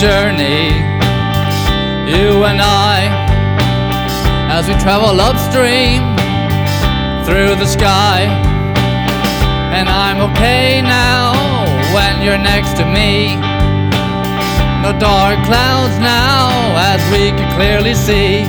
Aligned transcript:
journey, 0.00 0.72
you 2.08 2.48
and 2.48 2.56
I, 2.56 3.04
as 4.48 4.66
we 4.66 4.72
travel 4.80 5.20
upstream 5.20 6.00
through 7.26 7.60
the 7.60 7.66
sky. 7.68 8.24
And 9.76 9.90
I'm 9.90 10.24
okay 10.32 10.80
now 10.80 11.36
when 11.92 12.22
you're 12.24 12.40
next 12.40 12.80
to 12.80 12.86
me. 12.88 13.36
No 14.80 14.96
dark 14.98 15.36
clouds 15.44 15.98
now, 16.00 16.48
as 16.80 17.04
we 17.12 17.28
can 17.36 17.52
clearly 17.52 17.92
see. 17.92 18.48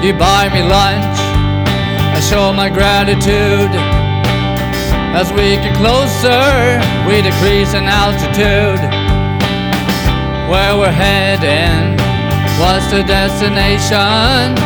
You 0.00 0.16
buy 0.16 0.48
me 0.48 0.62
lunch, 0.64 1.20
I 2.16 2.20
show 2.24 2.54
my 2.54 2.70
gratitude. 2.70 3.76
As 5.12 5.30
we 5.30 5.60
get 5.60 5.76
closer, 5.76 6.80
we 7.06 7.20
decrease 7.20 7.74
in 7.74 7.84
altitude. 7.84 8.99
Where 10.50 10.76
we're 10.76 10.90
heading, 10.90 11.96
what's 12.58 12.90
the 12.90 13.04
destination? 13.04 14.58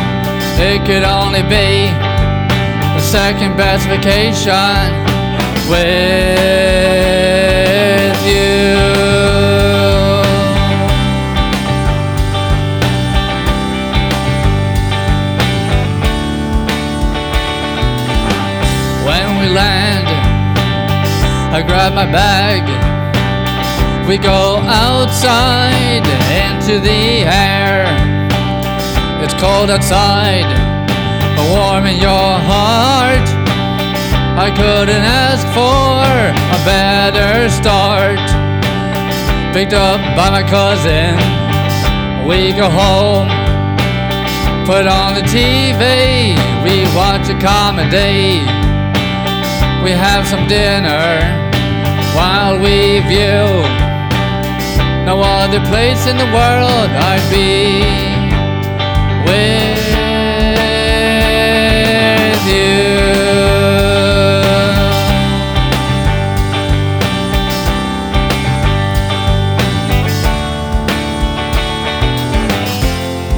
It 0.57 0.83
could 0.83 1.03
only 1.03 1.43
be 1.43 1.93
the 2.95 3.01
second 3.01 3.55
best 3.55 3.87
vacation 3.87 5.05
with 5.69 5.77
you. 8.25 8.73
When 19.05 19.37
we 19.39 19.47
land, 19.53 20.07
I 21.53 21.61
grab 21.61 21.93
my 21.93 22.07
bag. 22.11 22.84
We 24.07 24.19
go 24.19 24.61
outside 24.61 26.05
into 26.29 26.79
the 26.79 27.25
air. 27.25 27.89
It's 29.23 29.33
cold 29.33 29.71
outside, 29.71 30.45
but 31.35 31.49
warm 31.49 31.87
in 31.87 31.99
your 31.99 32.29
heart. 32.45 33.27
I 34.37 34.53
couldn't 34.53 35.01
ask 35.01 35.41
for 35.57 36.05
a 36.53 36.59
better 36.69 37.49
start. 37.49 38.21
Picked 39.55 39.73
up 39.73 39.99
by 40.15 40.29
my 40.29 40.43
cousin, 40.43 41.17
we 42.29 42.53
go 42.53 42.69
home. 42.69 43.27
Put 44.67 44.85
on 44.85 45.15
the 45.15 45.25
TV, 45.25 46.37
we 46.63 46.85
watch 46.95 47.27
a 47.29 47.37
comedy. 47.41 48.45
We 49.83 49.91
have 49.97 50.27
some 50.27 50.47
dinner 50.47 51.41
while 52.15 52.59
we 52.59 52.99
view 53.09 53.54
other 55.55 55.69
place 55.69 56.07
in 56.07 56.17
the 56.17 56.25
world 56.25 56.89
I'd 57.11 57.29
be 57.29 57.79
with 59.25 59.95
you. 62.47 62.75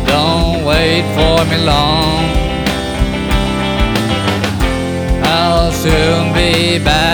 Don't 0.07 0.65
wait 0.65 1.03
for 1.13 1.45
me 1.45 1.57
long. 1.63 2.25
I'll 5.23 5.71
soon 5.71 6.33
be 6.33 6.79
back 6.83 7.06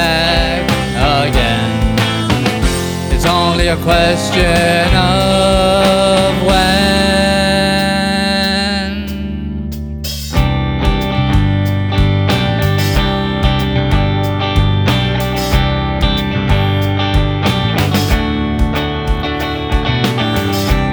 a 3.74 3.82
question 3.82 4.94
of 4.94 6.46
when. 6.46 6.94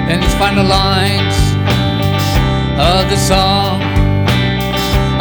In 0.09 0.19
these 0.19 0.33
final 0.35 0.65
lines 0.65 1.35
of 2.79 3.07
the 3.11 3.17
song, 3.17 3.81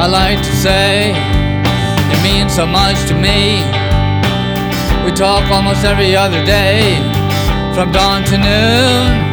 I 0.01 0.07
like 0.07 0.39
to 0.39 0.57
say 0.57 1.13
it 1.13 2.23
means 2.23 2.55
so 2.55 2.65
much 2.65 2.97
to 3.09 3.15
me. 3.15 3.61
We 5.05 5.13
talk 5.13 5.51
almost 5.51 5.85
every 5.85 6.17
other 6.17 6.43
day, 6.43 7.20
from 7.75 7.93
dawn 7.93 8.25
to 8.25 8.37
noon. 8.37 9.31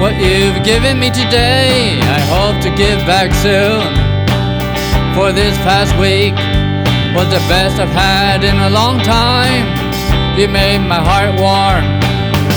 What 0.00 0.14
you've 0.20 0.64
given 0.64 0.98
me 0.98 1.10
today, 1.10 1.98
I 2.00 2.20
hope 2.34 2.62
to 2.62 2.70
give 2.70 2.98
back 3.06 3.32
soon. 3.34 3.86
For 5.14 5.32
this 5.32 5.56
past 5.58 5.92
week 5.98 6.34
was 7.14 7.28
the 7.28 7.42
best 7.48 7.78
I've 7.78 7.90
had 7.90 8.44
in 8.44 8.56
a 8.56 8.70
long 8.70 8.98
time. 9.00 9.66
You 10.38 10.48
made 10.48 10.78
my 10.78 11.00
heart 11.00 11.38
warm 11.38 11.84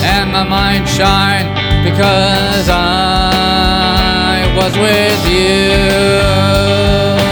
and 0.06 0.32
my 0.32 0.44
mind 0.44 0.88
shine 0.88 1.48
because 1.84 2.70
I 2.70 4.46
was 4.56 4.74
with 4.78 5.22
you. 5.30 7.25